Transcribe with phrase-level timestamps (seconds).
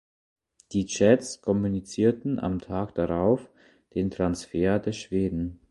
[0.71, 3.51] Die Jets kommunizierten am Tag darauf
[3.93, 5.59] den Transfer des Schweden.